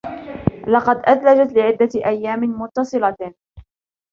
[0.67, 3.33] لقد اثلجت لعدة ايام متصلة.